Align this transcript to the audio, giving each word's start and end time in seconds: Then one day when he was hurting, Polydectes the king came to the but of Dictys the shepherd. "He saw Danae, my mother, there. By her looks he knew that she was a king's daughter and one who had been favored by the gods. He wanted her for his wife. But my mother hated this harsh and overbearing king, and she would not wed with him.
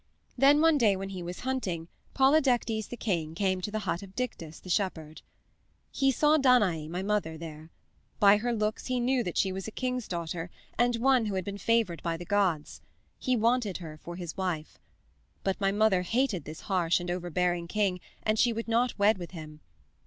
Then 0.35 0.61
one 0.61 0.79
day 0.79 0.95
when 0.95 1.09
he 1.09 1.21
was 1.21 1.41
hurting, 1.41 1.87
Polydectes 2.15 2.87
the 2.89 2.97
king 2.97 3.35
came 3.35 3.61
to 3.61 3.69
the 3.69 3.83
but 3.85 4.01
of 4.01 4.15
Dictys 4.15 4.59
the 4.59 4.67
shepherd. 4.71 5.21
"He 5.91 6.09
saw 6.09 6.37
Danae, 6.37 6.87
my 6.87 7.03
mother, 7.03 7.37
there. 7.37 7.69
By 8.19 8.37
her 8.37 8.51
looks 8.51 8.87
he 8.87 8.99
knew 8.99 9.21
that 9.23 9.37
she 9.37 9.51
was 9.51 9.67
a 9.67 9.71
king's 9.71 10.07
daughter 10.07 10.49
and 10.75 10.95
one 10.95 11.27
who 11.27 11.35
had 11.35 11.45
been 11.45 11.59
favored 11.59 12.01
by 12.01 12.17
the 12.17 12.25
gods. 12.25 12.81
He 13.19 13.35
wanted 13.35 13.77
her 13.77 13.95
for 13.99 14.15
his 14.15 14.35
wife. 14.35 14.79
But 15.43 15.61
my 15.61 15.71
mother 15.71 16.01
hated 16.01 16.45
this 16.45 16.61
harsh 16.61 16.99
and 16.99 17.11
overbearing 17.11 17.67
king, 17.67 17.99
and 18.23 18.39
she 18.39 18.51
would 18.53 18.67
not 18.67 18.97
wed 18.97 19.19
with 19.19 19.29
him. 19.33 19.59